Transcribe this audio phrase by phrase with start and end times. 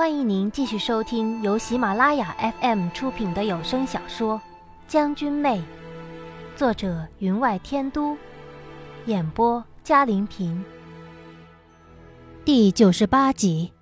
[0.00, 4.38] 欢迎您继续收听由喜马拉雅 FM 出品的有声小说
[4.88, 5.58] 《将军妹》，
[6.56, 8.16] 作者云外天都，
[9.04, 10.64] 演播嘉玲平。
[12.46, 13.72] 第九十八集。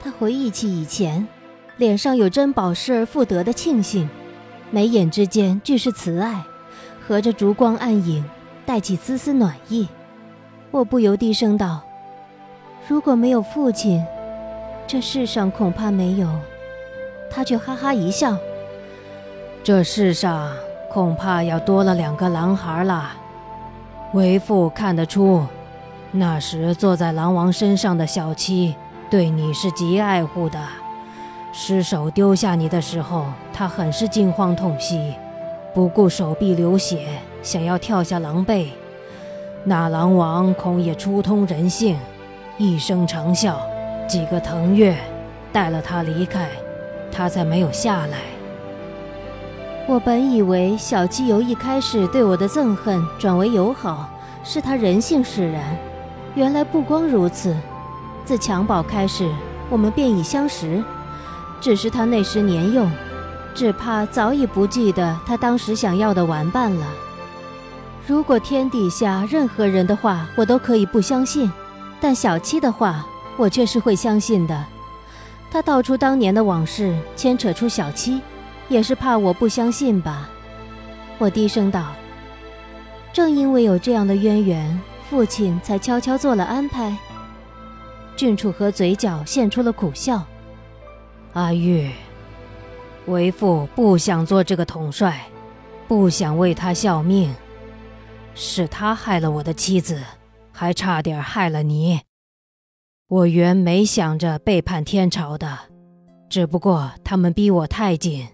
[0.00, 1.28] 他回忆起以前，
[1.76, 4.08] 脸上有珍宝失而复得的庆幸，
[4.72, 6.42] 眉眼之间俱是慈爱，
[7.06, 8.24] 合着烛光暗影，
[8.66, 9.86] 带起丝丝暖意。
[10.72, 11.80] 我不由低声道。
[12.88, 14.04] 如果没有父亲，
[14.88, 16.28] 这世上恐怕没有。
[17.30, 18.36] 他却哈哈一笑。
[19.62, 20.52] 这世上
[20.90, 23.12] 恐怕要多了两个狼孩了。
[24.12, 25.46] 为父看得出，
[26.10, 28.74] 那时坐在狼王身上的小七
[29.08, 30.58] 对你是极爱护的。
[31.52, 35.14] 失手丢下你的时候，他很是惊慌痛惜，
[35.72, 37.06] 不顾手臂流血，
[37.42, 38.72] 想要跳下狼背。
[39.64, 41.96] 那狼王恐也初通人性。
[42.62, 43.56] 一声长啸，
[44.08, 44.96] 几个腾跃，
[45.52, 46.48] 带了他离开，
[47.10, 48.18] 他才没有下来。
[49.88, 54.08] 我本以为小鸡由一开始对我的憎恨转为友好，
[54.44, 55.76] 是他人性使然，
[56.36, 57.52] 原来不光如此。
[58.24, 59.28] 自襁褓开始，
[59.68, 60.80] 我们便已相识，
[61.60, 62.86] 只是他那时年幼，
[63.56, 66.86] 只怕早已不记得他当时想要的玩伴了。
[68.06, 71.50] 如果天底下任何人的话，我都可以不相信。
[72.02, 74.64] 但小七的话，我却是会相信的。
[75.52, 78.20] 他道出当年的往事，牵扯出小七，
[78.68, 80.28] 也是怕我不相信吧？
[81.18, 81.92] 我低声道
[83.14, 86.96] ：“正因为有这样的渊源，父亲才悄悄做了安排。”
[88.16, 90.24] 郡主和嘴角现出了苦笑
[91.34, 91.88] ：“阿玉，
[93.06, 95.20] 为父不想做这个统帅，
[95.86, 97.32] 不想为他效命，
[98.34, 100.02] 是他害了我的妻子。”
[100.52, 102.02] 还差点害了你。
[103.08, 105.58] 我原没想着背叛天朝的，
[106.28, 108.28] 只不过他们逼我太紧。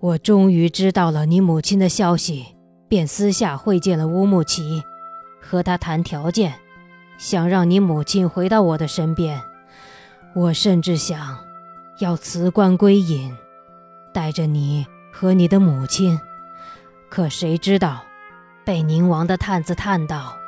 [0.00, 2.56] 我终于知道了你母亲的消息，
[2.88, 4.82] 便私下会见了乌木齐，
[5.40, 6.54] 和他谈条件，
[7.18, 9.40] 想让你母亲回到我的身边。
[10.34, 11.38] 我甚至想
[12.00, 13.36] 要辞官归隐，
[14.14, 16.18] 带着你和你的母亲。
[17.10, 18.02] 可谁知道，
[18.64, 20.39] 被宁王的探子探到。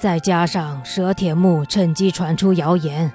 [0.00, 3.10] 再加上佘铁木趁机传出谣言，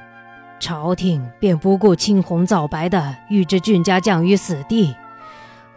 [0.59, 4.93] 朝廷便不顾青红皂白的欲置俊家将于死地。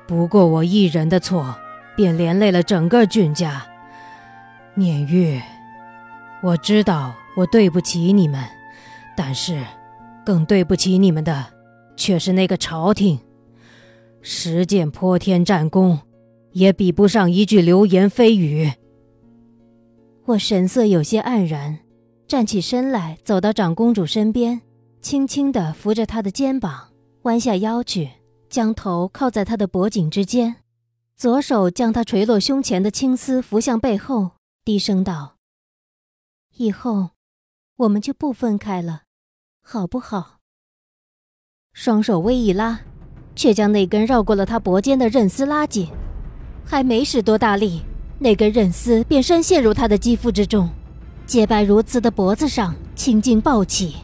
[0.07, 1.55] 不过我一人的错，
[1.97, 3.65] 便连累了整个俊家。
[4.75, 5.41] 念玉，
[6.43, 8.45] 我知道我对不起你们，
[9.17, 9.63] 但是
[10.25, 11.47] 更对不起你们的，
[11.97, 13.21] 却是那个朝廷。
[14.23, 16.01] 十件泼天战功，
[16.51, 18.73] 也比不上一句流言蜚语。
[20.27, 21.79] 我神色有些黯然，
[22.27, 24.61] 站起身来，走到长公主身边，
[25.01, 26.89] 轻轻地扶着她的肩膀，
[27.23, 28.11] 弯下腰去，
[28.49, 30.57] 将头靠在她的脖颈之间，
[31.17, 34.33] 左手将她垂落胸前的青丝拂向背后，
[34.65, 35.37] 低声道
[36.59, 37.11] ：“以后，
[37.77, 39.03] 我们就不分开了，
[39.63, 40.39] 好不好？”
[41.73, 42.81] 双手微一拉，
[43.37, 45.89] 却将那根绕过了她脖间的韧丝拉紧，
[46.65, 47.83] 还没使多大力。
[48.19, 50.71] 那根韧丝便深陷入他的肌肤之中，
[51.27, 53.97] 洁白如瓷的脖子上青筋暴起。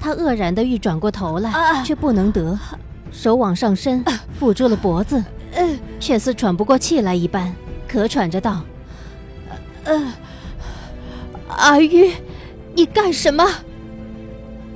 [0.00, 2.58] 他愕然的欲转过头来，却不能得，
[3.12, 4.02] 手往上伸，
[4.40, 5.22] 抚住了脖子，
[6.00, 7.52] 却似喘不过气来一般，
[7.90, 8.62] 咳喘着道
[9.84, 10.12] ：“呃，
[11.48, 12.12] 阿玉，
[12.74, 13.44] 你干什么？”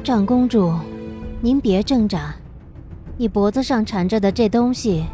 [0.04, 0.74] 长公主，
[1.40, 2.34] 您别挣扎，
[3.16, 5.04] 你脖子上缠着的这东西，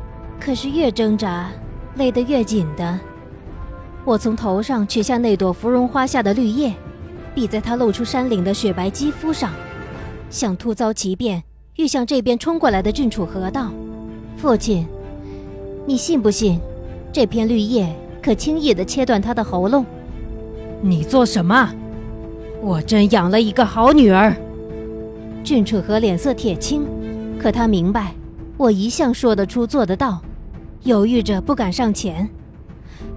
[0.41, 1.50] 可是越挣扎
[1.94, 2.99] 勒得越紧的。
[4.08, 6.72] 我从头上取下那朵芙蓉花下的绿叶，
[7.34, 9.52] 比在她露出山岭的雪白肌肤上，
[10.30, 11.44] 想突遭奇变，
[11.76, 13.70] 欲向这边冲过来的郡主河道。
[14.38, 14.88] 父亲，
[15.84, 16.58] 你信不信，
[17.12, 19.84] 这片绿叶可轻易地切断他的喉咙？
[20.81, 21.70] 你做什么？
[22.62, 24.34] 我真养了一个好女儿。
[25.44, 26.87] 郡主河脸色铁青，
[27.38, 28.14] 可他明白，
[28.56, 30.19] 我一向说得出做得到，
[30.84, 32.26] 犹豫着不敢上前。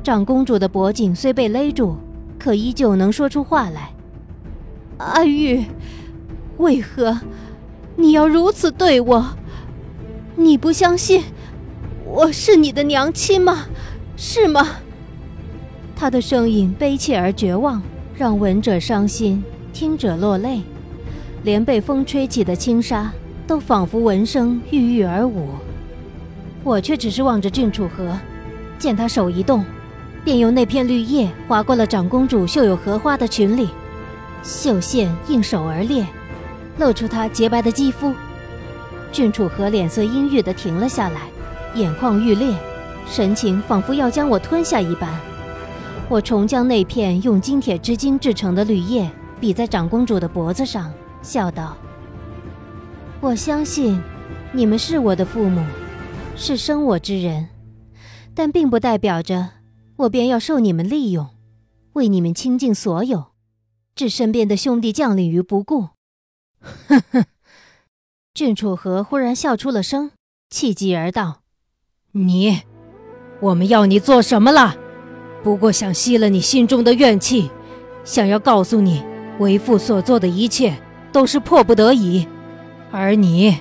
[0.04, 1.96] 长公主的脖颈虽被勒住，
[2.40, 3.92] 可依旧能说出话来。
[4.98, 5.66] 阿玉，
[6.58, 7.20] 为何
[7.96, 9.26] 你要如此对我？
[10.36, 11.24] 你不相信
[12.06, 13.66] 我是你的娘亲吗？
[14.18, 14.68] 是吗？
[15.96, 17.82] 她的声音悲切而绝望，
[18.16, 20.62] 让闻者伤心，听者落泪。
[21.44, 23.12] 连被风吹起的轻纱
[23.46, 25.50] 都仿佛闻声郁郁而舞。
[26.64, 28.18] 我却只是望着郡主河，
[28.80, 29.64] 见他手一动。
[30.24, 33.70] 便用那片绿叶划过了长公主绣有荷花的裙里，
[34.44, 36.06] 绣线应手而裂，
[36.78, 38.14] 露出她洁白的肌肤。
[39.12, 41.22] 郡主和脸色阴郁的停了下来，
[41.76, 42.56] 眼眶欲裂，
[43.08, 45.10] 神情仿佛要将我吞下一般。
[46.08, 49.10] 我重将那片用金铁之晶制成的绿叶
[49.40, 51.76] 比在长公主的脖子上，笑道
[53.20, 54.02] ：“我相信，
[54.52, 55.66] 你们是我的父母，
[56.36, 57.48] 是生我之人，
[58.36, 59.50] 但并不代表着
[60.02, 61.30] 我便要受你们利用，
[61.94, 63.32] 为你们倾尽所有，
[63.96, 65.90] 置身边的兄弟将领于不顾。”
[66.88, 67.26] 哼哼，
[68.34, 70.12] 郡主和忽然笑出了声，
[70.50, 71.42] 气急而道
[72.14, 72.62] ：“你，
[73.42, 74.76] 我们要你做什么了？”
[75.44, 77.50] 不过想吸了你心中的怨气，
[78.04, 79.04] 想要告诉你，
[79.40, 80.78] 为父所做的一切
[81.12, 82.28] 都是迫不得已。
[82.92, 83.58] 而你，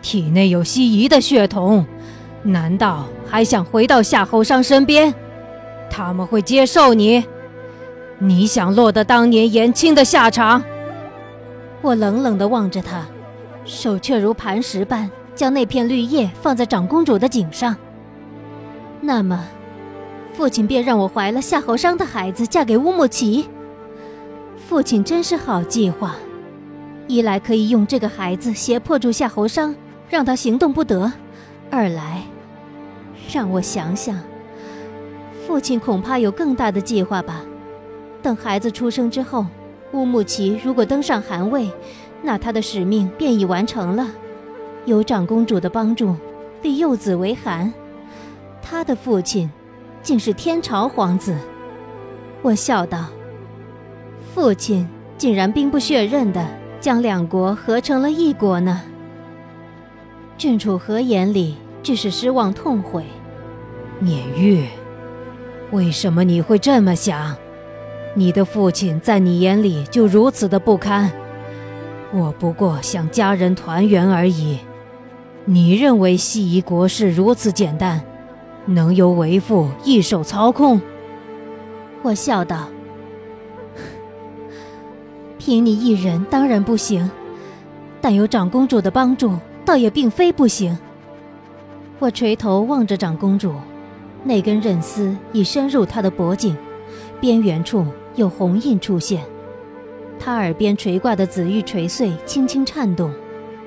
[0.00, 1.86] 体内有西夷的血统，
[2.42, 5.14] 难道还想回到夏侯商身边？
[5.92, 7.22] 他们会接受你？
[8.18, 10.64] 你想落得当年颜青的下场？
[11.82, 13.06] 我冷冷地望着他，
[13.66, 17.76] 手却如磐石般将那片绿叶放在长公主的颈上。
[19.02, 19.44] 那么。
[20.34, 23.46] 父亲便让我怀了夏侯商的孩子，嫁给乌木齐。
[24.56, 26.16] 父亲真是好计划，
[27.06, 29.76] 一来可以用这个孩子胁迫住夏侯商，
[30.08, 31.12] 让他行动不得；
[31.70, 32.22] 二来，
[33.30, 34.18] 让我想想，
[35.46, 37.44] 父亲恐怕有更大的计划吧。
[38.22, 39.46] 等孩子出生之后，
[39.92, 41.70] 乌木齐如果登上汗位，
[42.22, 44.08] 那他的使命便已完成了。
[44.84, 46.14] 有长公主的帮助，
[46.62, 47.72] 立幼子为汗，
[48.62, 49.50] 他的父亲。
[50.02, 51.32] 竟是天朝皇子，
[52.42, 53.06] 我笑道
[54.34, 54.84] ：“父亲
[55.16, 56.44] 竟然兵不血刃的
[56.80, 58.82] 将两国合成了一国呢？”
[60.36, 61.54] 郡主和眼里
[61.84, 63.04] 只是失望痛悔。
[64.00, 64.66] 碾玉，
[65.72, 67.34] 为什么你会这么想？
[68.14, 71.10] 你的父亲在你眼里就如此的不堪？
[72.12, 74.58] 我不过想家人团圆而已。
[75.46, 78.02] 你认为西夷国事如此简单？
[78.66, 80.78] 能由为父一手操控？
[82.02, 82.68] 我笑道
[85.38, 87.10] ：“凭你一人当然不行，
[88.00, 90.78] 但有长公主的帮助，倒也并非不行。”
[91.98, 93.54] 我垂头望着长公主，
[94.24, 96.56] 那根刃丝已深入他的脖颈，
[97.20, 99.24] 边缘处有红印出现。
[100.18, 103.12] 他耳边垂挂的紫玉垂穗轻轻颤动，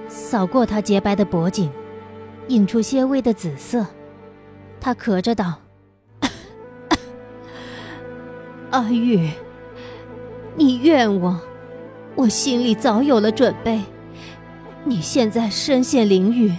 [0.08, 1.70] 扫过他洁白的脖颈，
[2.48, 3.86] 映出些微的紫色。
[4.80, 5.56] 他咳着道
[8.72, 9.30] ：“阿玉，
[10.56, 11.38] 你怨我，
[12.16, 13.82] 我心里早有了准备。
[14.86, 16.54] 你现在身陷囹圄，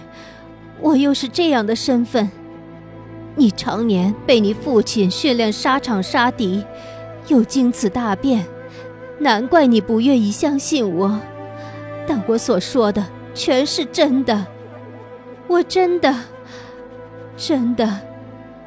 [0.81, 2.29] 我又是这样的身份，
[3.37, 6.65] 你常年被你父亲训练沙场杀敌，
[7.29, 8.45] 又经此大变，
[9.19, 11.21] 难怪你不愿意相信我。
[12.07, 14.47] 但我所说的全是真的，
[15.47, 16.15] 我真的，
[17.37, 18.01] 真的。”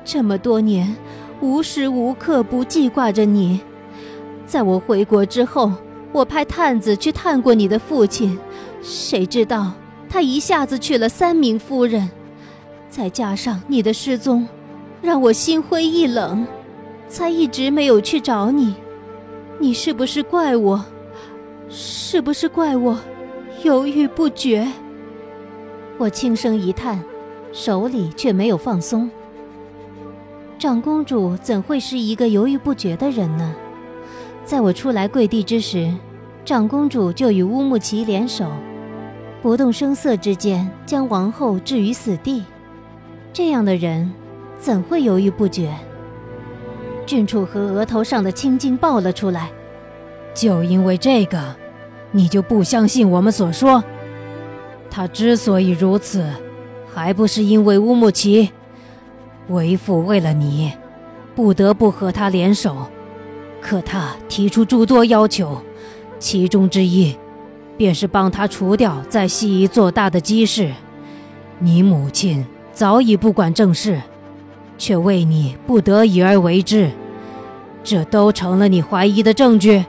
[0.05, 0.95] 这么多年，
[1.41, 3.59] 无时无刻不记挂着你。
[4.45, 5.71] 在我回国之后，
[6.11, 8.39] 我派探子去探过你的父亲，
[8.81, 9.71] 谁知道
[10.09, 12.09] 他一下子娶了三名夫人，
[12.89, 14.47] 再加上你的失踪，
[15.01, 16.45] 让我心灰意冷，
[17.07, 18.75] 才一直没有去找你。
[19.59, 20.85] 你是不是怪我？
[21.69, 22.97] 是不是怪我
[23.63, 24.67] 犹豫不决？
[25.97, 27.03] 我轻声一叹，
[27.51, 29.09] 手里却没有放松。
[30.57, 33.53] 长公主怎会是一个犹豫不决的人呢？
[34.43, 35.93] 在我出来跪地之时，
[36.43, 38.49] 长公主就与乌木齐联手，
[39.41, 42.43] 不动声色之间将王后置于死地。
[43.31, 44.11] 这样的人
[44.59, 45.73] 怎会犹豫不决？
[47.05, 49.49] 郡主和额头上的青筋爆了出来。
[50.33, 51.55] 就因为这个，
[52.11, 53.83] 你就不相信我们所说？
[54.91, 56.29] 他之所以如此，
[56.93, 58.51] 还不是因为乌木齐？
[59.47, 60.73] 为父为了你，
[61.35, 62.87] 不得不和他联手，
[63.61, 65.61] 可他提出诸多要求，
[66.19, 67.15] 其中之一，
[67.75, 70.71] 便是帮他除掉在西夷做大的姬氏。
[71.57, 73.99] 你母亲早已不管政事，
[74.79, 76.89] 却为你不得已而为之，
[77.83, 79.85] 这都成了你怀疑的证据，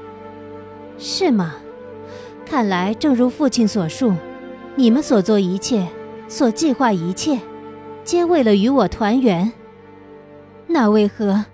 [0.99, 1.55] 是吗？
[2.45, 4.13] 看来正如父亲所述，
[4.75, 5.87] 你们所做一切，
[6.29, 7.39] 所计划一切。
[8.03, 9.53] 皆为了与我团圆。
[10.67, 11.45] 那为何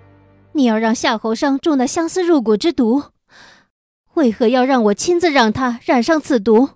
[0.53, 3.03] 你要让夏侯商中那相思入骨之毒？
[4.15, 6.69] 为何要让我亲自让他染上此毒？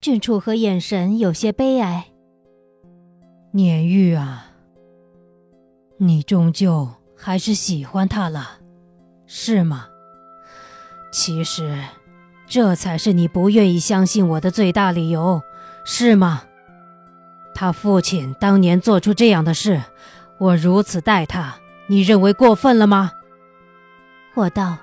[0.00, 2.08] 郡主和眼神有些悲哀。
[3.52, 4.50] 碾玉啊，
[5.98, 8.58] 你终究还是喜欢他了，
[9.26, 9.86] 是吗？
[11.10, 11.82] 其实，
[12.46, 15.40] 这才是你不愿意相信我的最大理由，
[15.86, 16.42] 是吗？
[17.54, 19.82] 他父亲当年做出这样的事，
[20.38, 23.12] 我如此待他，你认为过分了吗？
[24.34, 24.76] 我道：“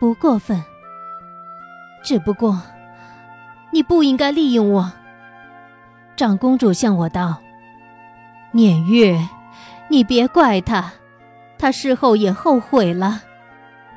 [0.00, 0.64] 不过分，
[2.02, 2.60] 只不过
[3.72, 4.92] 你不应该利用我。”
[6.16, 7.40] 长公主向我道
[8.50, 9.28] ：“念月，
[9.90, 10.92] 你别怪他，
[11.58, 13.22] 他事后也后悔了。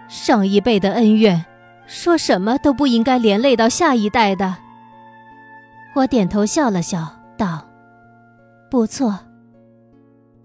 [0.10, 1.46] 上一辈的恩怨。”
[1.86, 4.56] 说什么都不应该连累到下一代的。
[5.96, 7.68] 我点头笑了笑，道
[8.72, 9.20] ：“不错。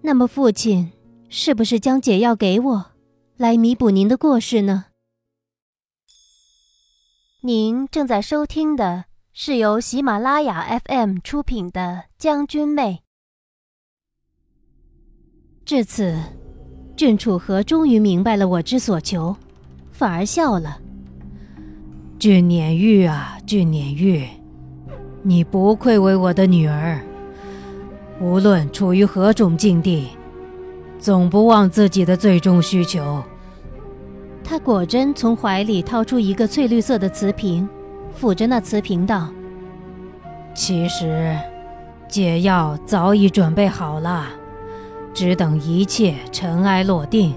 [0.01, 0.91] 那么父亲
[1.29, 2.91] 是不是将解药给我，
[3.37, 4.87] 来弥补您的过失呢？”
[7.41, 13.03] 您正在收听的是由喜马拉雅 FM 出品的《将军妹》。
[15.69, 16.17] 至此，
[16.95, 19.35] 郡楚河终于明白了我之所求，
[19.91, 20.79] 反而笑了。
[22.17, 24.27] 俊撵玉啊，俊撵玉，
[25.21, 26.99] 你不愧为我的女儿。
[28.19, 30.07] 无论处于何种境地，
[30.97, 33.21] 总不忘自己的最终需求。
[34.43, 37.69] 他果真从怀里掏出一个翠绿色的瓷瓶，
[38.19, 39.29] 抚着那瓷瓶道
[40.55, 41.37] ：“其实，
[42.07, 44.25] 解药早已准备好了，
[45.13, 47.33] 只等一切尘埃落定，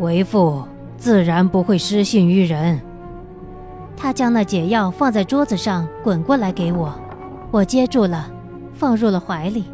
[0.00, 0.62] 为父
[0.96, 2.80] 自然不会失信于人。”
[3.96, 6.92] 他将那解药放在桌子上，滚过来给我，
[7.50, 8.30] 我接住了，
[8.74, 9.64] 放入了怀里。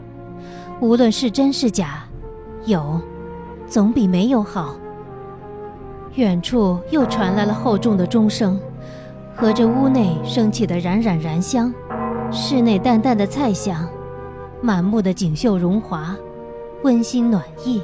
[0.80, 2.04] 无论是真是假，
[2.64, 3.00] 有，
[3.66, 4.76] 总比没有好。
[6.16, 8.60] 远处又传来了厚重的钟声，
[9.34, 11.72] 和着屋内升起的冉冉燃香，
[12.30, 13.88] 室内淡淡的菜香，
[14.60, 16.14] 满目的锦绣荣华，
[16.82, 17.82] 温馨暖意，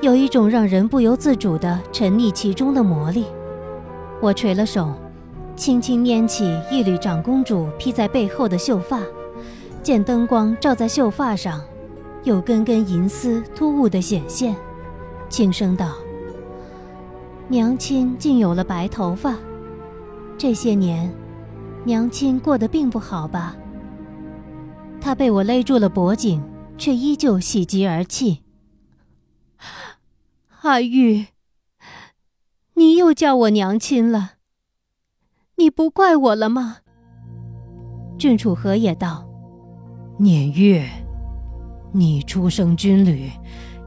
[0.00, 3.24] 有一种让人不由自主地沉溺其中的魔力。
[4.20, 4.92] 我垂了手。
[5.56, 9.00] 轻轻拈起一缕长公主披在背后的秀发，
[9.82, 11.60] 见灯光照在秀发上，
[12.22, 14.54] 有根根银丝突兀的显现，
[15.28, 15.94] 轻声道
[17.50, 19.34] ：“娘亲竟有了白头发，
[20.38, 21.12] 这些年，
[21.82, 23.56] 娘亲过得并不好吧？”
[25.02, 26.40] 她被我勒住了脖颈，
[26.78, 28.42] 却依旧喜极而泣。
[30.62, 31.26] 阿玉，
[32.74, 34.34] 你又叫我娘亲了。
[35.56, 36.78] 你不怪我了吗？
[38.16, 39.26] 郡主和也道
[40.18, 40.88] ：“念月，
[41.92, 43.30] 你出生军旅，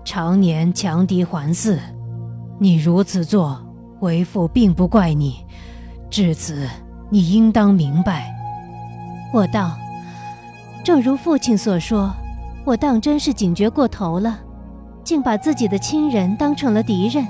[0.03, 1.79] 常年强敌环伺，
[2.60, 3.62] 你如此做，
[4.00, 5.45] 为父并不怪你。
[6.10, 6.67] 至此，
[7.10, 8.33] 你应当明白。”
[9.33, 9.77] 我道
[10.83, 12.13] ：“正如父亲所说，
[12.65, 14.39] 我当真是警觉过头了，
[15.03, 17.27] 竟把自己的亲人当成了敌人。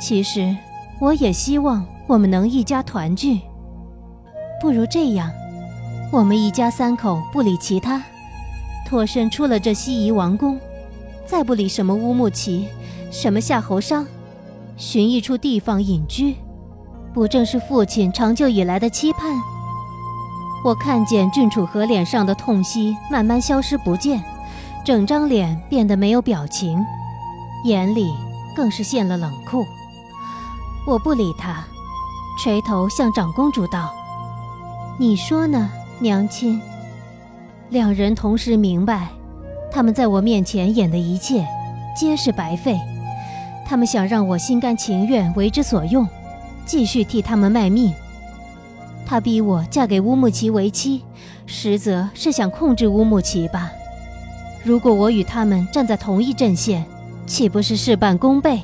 [0.00, 0.56] 其实，
[1.00, 3.40] 我也希望。”我们能一家团聚，
[4.60, 5.30] 不如这样，
[6.12, 8.02] 我们一家三口不理其他，
[8.86, 10.60] 脱身出了这西夷王宫，
[11.24, 12.68] 再不理什么乌木齐，
[13.10, 14.06] 什么夏侯商，
[14.76, 16.36] 寻一处地方隐居，
[17.14, 19.34] 不正是父亲长久以来的期盼？
[20.64, 24.24] 我看见郡主和脸上的痛惜慢慢消失不见，
[24.82, 26.82] 整张脸变得没有表情，
[27.66, 28.10] 眼里
[28.56, 29.62] 更是现了冷酷。
[30.86, 31.62] 我不理他。
[32.42, 33.94] 垂头向长公主道
[34.98, 36.60] ：“你说呢，娘亲？”
[37.70, 39.08] 两人同时明白，
[39.70, 41.46] 他们在我面前演的一切，
[41.94, 42.80] 皆是白费。
[43.66, 46.08] 他们想让我心甘情愿为之所用，
[46.66, 47.94] 继续替他们卖命。
[49.06, 51.04] 他逼我嫁给乌木齐为妻，
[51.46, 53.70] 实则是想控制乌木齐吧？
[54.62, 56.84] 如果我与他们站在同一阵线，
[57.26, 58.62] 岂不是事半功倍？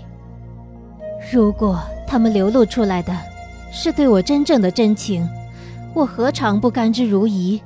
[1.32, 3.16] 如果他们流露出来的……
[3.72, 5.28] 是对我真正的真情，
[5.94, 7.60] 我何尝不甘之如饴？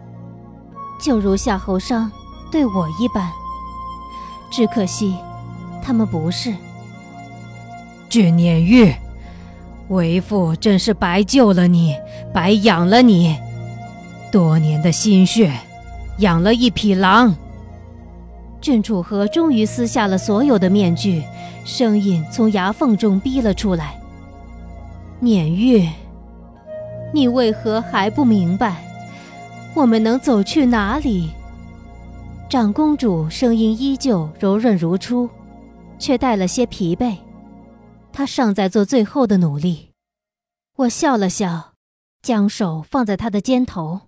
[1.00, 2.12] 就如夏侯商
[2.52, 3.32] 对我一般。
[4.50, 5.16] 只可惜，
[5.82, 6.54] 他们不是。
[8.10, 8.94] 俊念玉，
[9.88, 11.94] 为父真是白救了你，
[12.32, 13.36] 白养了你，
[14.32, 15.52] 多年的心血，
[16.18, 17.34] 养了一匹狼。
[18.60, 21.22] 郡主和终于撕下了所有的面具，
[21.64, 23.94] 声音从牙缝中逼了出来。
[25.20, 25.86] 年月，
[27.12, 28.82] 你为何还不明白？
[29.74, 31.30] 我们能走去哪里？
[32.48, 35.28] 长公主声音依旧柔润如初，
[35.98, 37.16] 却带了些疲惫。
[38.16, 39.90] 他尚在做最后的努力。
[40.76, 41.72] 我笑了笑，
[42.22, 44.02] 将手放在他的肩头，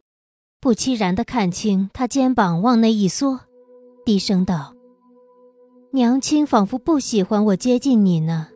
[0.61, 3.41] 不期然的看清他肩膀往内一缩，
[4.05, 4.75] 低声道
[5.91, 8.49] ：“娘亲仿佛不喜欢我接近你呢。”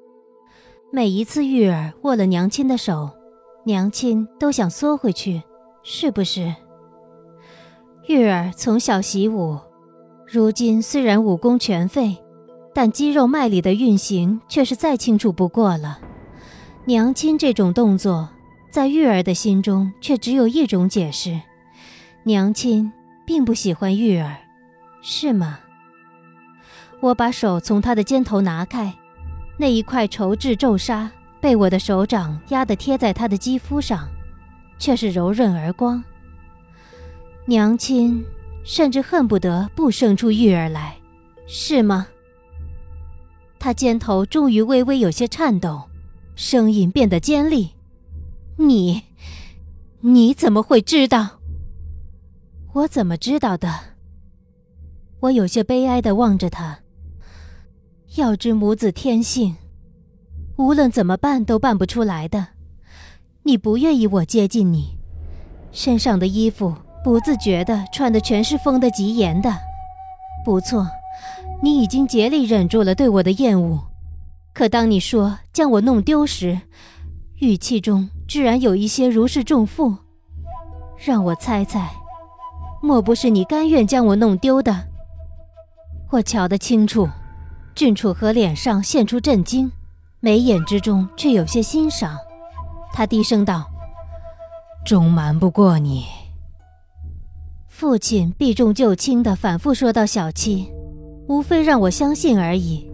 [0.92, 3.10] 每一次玉儿握了娘亲的手，
[3.64, 5.42] 娘亲都想缩回去，
[5.82, 6.54] 是不是？
[8.06, 9.58] 玉儿从小习武，
[10.28, 12.16] 如今虽然武功全废，
[12.72, 15.98] 但肌肉脉里的运行却是再清楚不过了。
[16.84, 18.28] 娘亲这种动作，
[18.70, 21.40] 在玉儿的心中却只有一种解释：
[22.22, 22.92] 娘亲
[23.26, 24.36] 并不喜欢玉儿，
[25.02, 25.58] 是吗？
[27.00, 28.94] 我把手从她的肩头拿开，
[29.56, 31.10] 那一块绸质皱纱
[31.40, 34.08] 被我的手掌压得贴在她的肌肤上，
[34.78, 36.02] 却是柔润而光。
[37.46, 38.24] 娘亲
[38.64, 40.96] 甚至恨不得不生出玉儿来，
[41.46, 42.06] 是吗？
[43.60, 45.82] 他肩头终于微微有些颤抖，
[46.34, 47.74] 声音变得尖利
[48.56, 49.02] ：“你，
[50.00, 51.38] 你怎么会知道？
[52.72, 53.68] 我怎么知道的？”
[55.20, 56.78] 我有些悲哀的望着他。
[58.16, 59.54] 要知母子天性，
[60.56, 62.48] 无论怎么办都办不出来的。
[63.42, 64.98] 你不愿意我接近你，
[65.70, 66.74] 身上的衣服。
[67.02, 69.50] 不自觉的穿的全是封得极严的，
[70.44, 70.86] 不错，
[71.62, 73.78] 你已经竭力忍住了对我的厌恶，
[74.54, 76.58] 可当你说将我弄丢时，
[77.40, 79.94] 语气中居然有一些如释重负。
[80.96, 81.90] 让我猜猜，
[82.82, 84.88] 莫不是你甘愿将我弄丢的？
[86.10, 87.08] 我瞧得清楚，
[87.74, 89.70] 郡主和脸上现出震惊，
[90.20, 92.18] 眉眼之中却有些欣赏。
[92.92, 93.64] 他低声道
[94.84, 96.04] ：“终瞒不过你。”
[97.68, 100.70] 父亲避重就轻地反复说到：“小七，
[101.30, 102.90] 无非让我相信而已。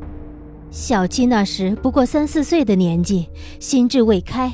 [0.70, 4.52] 小七那时不过三四岁的年纪，心智未开，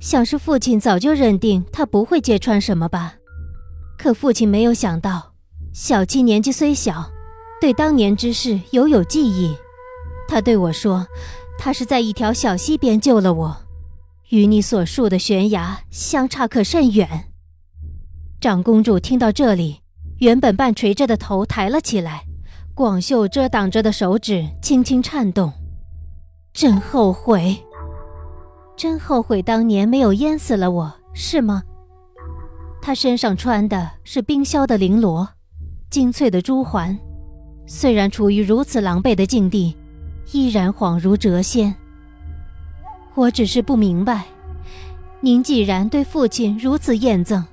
[0.00, 3.16] 想是父亲早就认定他不会揭穿什么吧。
[3.98, 5.34] 可父亲没有想到，
[5.74, 7.10] 小七年纪虽小，
[7.60, 9.54] 对当年之事犹有记忆。
[10.26, 11.06] 他对我说，
[11.58, 13.54] 他是在一条小溪边救了我，
[14.30, 17.26] 与你所述的悬崖相差可甚远。”
[18.40, 19.80] 长公主听到这里，
[20.20, 22.24] 原本半垂着的头抬了起来，
[22.80, 25.52] 广袖遮挡着的手指轻轻颤动。
[26.54, 27.62] 真后悔，
[28.74, 31.62] 真后悔当年没有淹死了我，是吗？
[32.80, 35.28] 他身上穿的是冰绡的绫罗，
[35.90, 36.98] 精粹的珠环，
[37.66, 39.76] 虽然处于如此狼狈的境地，
[40.32, 41.74] 依然恍如谪仙。
[43.14, 44.24] 我只是不明白，
[45.20, 47.44] 您既然对父亲如此厌憎。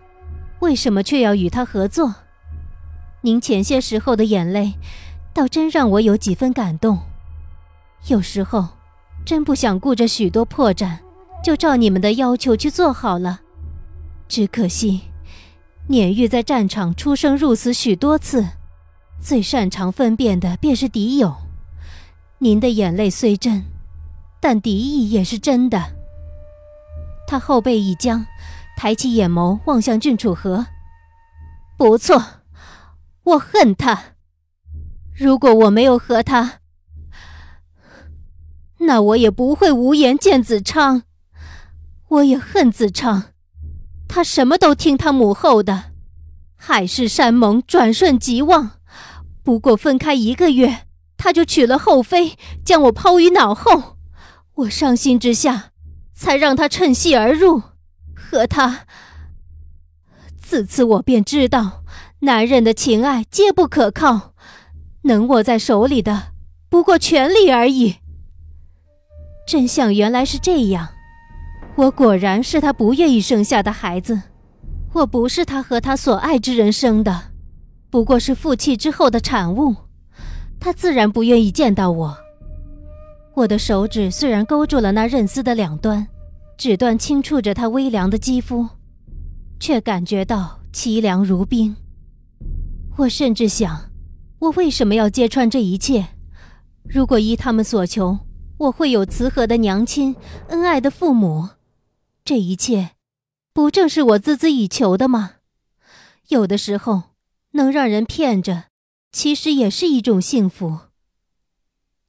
[0.61, 2.15] 为什么却要与他合作？
[3.19, 4.75] 您前些时候的眼泪，
[5.37, 6.97] 倒真让我有几分感动。
[8.07, 8.69] 有时候，
[9.23, 10.97] 真不想顾着许多破绽，
[11.43, 13.41] 就照你们的要求去做好了。
[14.27, 15.01] 只可惜，
[15.89, 18.47] 碾玉在战场出生入死许多次，
[19.21, 21.35] 最擅长分辨的便是敌友。
[22.39, 23.63] 您的眼泪虽真，
[24.39, 25.93] 但敌意也是真的。
[27.27, 28.25] 他后背一僵。
[28.75, 30.67] 抬起眼眸望向郡主和，
[31.77, 32.23] 不错，
[33.23, 34.16] 我恨他。
[35.17, 36.59] 如果我没有和他，
[38.77, 41.01] 那我也不会无颜见子昌。
[42.09, 43.31] 我也恨子昌，
[44.07, 45.85] 他什么都听他母后的，
[46.55, 48.79] 海誓山盟，转瞬即忘。
[49.43, 50.85] 不过分开一个月，
[51.17, 53.97] 他就娶了后妃，将我抛于脑后。
[54.53, 55.71] 我伤心之下，
[56.13, 57.63] 才让他趁隙而入。
[58.13, 58.85] 和他，
[60.39, 61.83] 自此我便知道，
[62.19, 64.33] 男人的情爱皆不可靠，
[65.07, 66.33] 能握在手里的
[66.69, 67.95] 不过权力而已。
[69.47, 70.89] 真相原来是这样，
[71.75, 74.21] 我果然是他不愿意生下的孩子，
[74.93, 77.31] 我不是他和他所爱之人生的，
[77.89, 79.75] 不过是负气之后的产物，
[80.59, 82.17] 他自然不愿意见到我。
[83.33, 86.07] 我的手指虽然勾住了那刃丝的两端。
[86.57, 88.67] 指端轻触着他微凉的肌肤，
[89.59, 91.75] 却感觉到凄凉如冰。
[92.95, 93.86] 我甚至想，
[94.39, 96.07] 我为什么要揭穿这一切？
[96.83, 98.19] 如果依他们所求，
[98.57, 100.15] 我会有慈和的娘亲，
[100.49, 101.49] 恩爱的父母，
[102.23, 102.91] 这一切，
[103.53, 105.33] 不正是我孜孜以求的吗？
[106.29, 107.03] 有的时候，
[107.51, 108.65] 能让人骗着，
[109.11, 110.79] 其实也是一种幸福。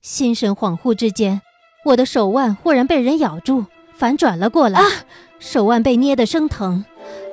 [0.00, 1.42] 心神恍惚之间，
[1.86, 3.66] 我的手腕忽然被人咬住。
[3.94, 4.80] 反转了过来，
[5.40, 6.84] 手腕被捏得生疼。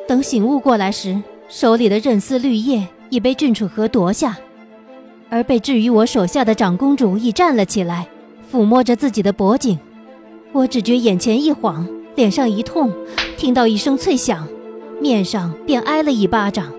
[0.07, 4.35] 等醒悟过来时，手里的韧丝绿叶已被郡主和夺下，
[5.29, 8.07] 而被置于我手下的长公主已站了起来，
[8.51, 9.77] 抚摸着自己的脖颈。
[10.51, 12.93] 我只觉眼前一晃，脸上一痛，
[13.37, 14.47] 听到一声脆响，
[15.01, 16.71] 面上便挨了一巴掌。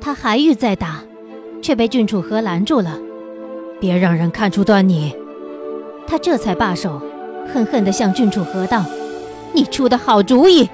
[0.00, 1.02] 他还欲再打，
[1.62, 2.98] 却被郡主和拦住了。
[3.80, 5.14] 别让人看出端倪。
[6.06, 7.00] 他这才罢手。
[7.52, 8.82] 恨恨地向郡主和道
[9.52, 10.66] ：“你出的好主意！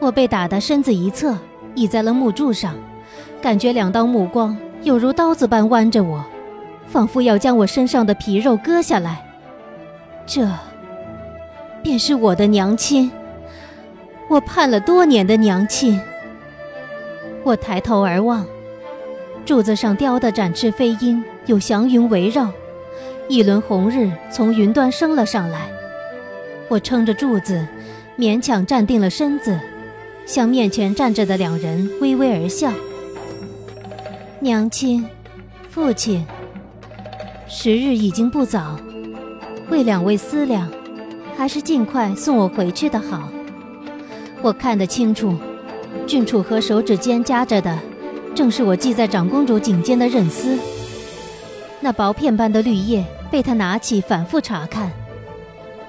[0.00, 1.38] 我被打得身子一侧，
[1.76, 2.74] 倚在了木柱上，
[3.40, 6.24] 感觉两道目光有如刀子般剜着我，
[6.86, 9.24] 仿佛要将我身上的皮肉割下来。
[10.24, 10.48] 这，
[11.82, 13.10] 便是我的娘亲，
[14.28, 16.00] 我盼了多年的娘亲。
[17.44, 18.46] 我抬头而望，
[19.44, 22.50] 柱子上雕的展翅飞鹰，有祥云围绕，
[23.28, 25.68] 一轮红日从云端升了上来。
[26.68, 27.66] 我撑着柱子，
[28.18, 29.58] 勉强站定了身子。
[30.26, 32.70] 向面前站着的两人微微而笑。
[34.40, 35.04] 娘亲，
[35.68, 36.24] 父亲，
[37.48, 38.78] 时日已经不早，
[39.68, 40.70] 为两位思量，
[41.36, 43.28] 还是尽快送我回去的好。
[44.40, 45.36] 我看得清楚，
[46.06, 47.76] 郡主和手指间夹着的，
[48.32, 50.56] 正是我系在长公主颈间的刃丝。
[51.80, 54.88] 那薄片般的绿叶被他拿起，反复查看。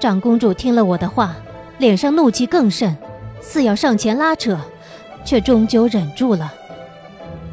[0.00, 1.36] 长公主听了我的话，
[1.78, 2.96] 脸上怒气更甚。
[3.40, 4.58] 似要上前拉扯，
[5.24, 6.52] 却终究忍住了。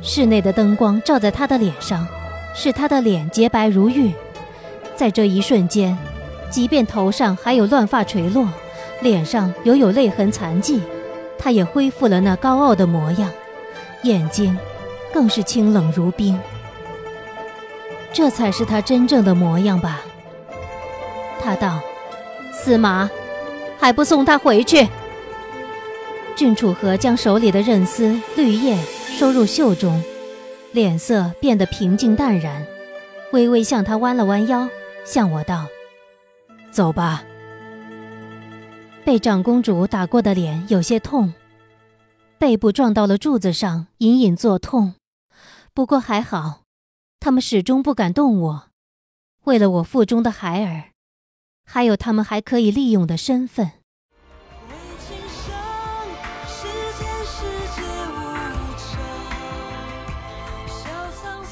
[0.08, 2.08] 室内的灯光照在他的脸上，
[2.56, 4.14] 使他的脸洁白如玉。
[4.96, 5.96] 在这一瞬间，
[6.50, 8.48] 即便头上还有乱发垂落，
[9.02, 10.82] 脸上犹有泪痕残迹，
[11.38, 13.30] 他也恢复了那高傲的模样，
[14.04, 14.58] 眼睛
[15.14, 16.40] 更是清冷如冰。
[18.14, 20.00] 这才是他真正的模样吧？
[21.44, 21.82] 他道
[22.54, 23.10] ：“司马，
[23.78, 24.88] 还不送他回去？”
[26.34, 28.78] 郡主和将手里的刃丝绿叶
[29.18, 30.00] 收入袖中，
[30.74, 32.64] 脸色变得平静淡然，
[33.34, 34.70] 微微向他弯了弯腰，
[35.08, 35.66] 向我道
[36.70, 37.24] ：“走吧。”
[39.04, 41.34] 被长公主打过的脸有些痛，
[42.38, 44.94] 背部撞到了柱子上，隐隐作痛。
[45.74, 46.62] 不过还好，
[47.20, 48.68] 他们始终不敢动我，
[49.46, 50.92] 为了我腹中的孩儿，
[51.66, 53.72] 还有他们还可以利用的身份。